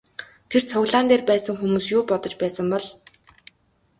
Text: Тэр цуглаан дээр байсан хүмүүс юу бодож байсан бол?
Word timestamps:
Тэр 0.49 0.61
цуглаан 0.69 1.05
дээр 1.09 1.23
байсан 1.29 1.55
хүмүүс 1.57 1.85
юу 1.95 2.03
бодож 2.09 2.33
байсан 2.41 2.65
бол? 2.73 2.85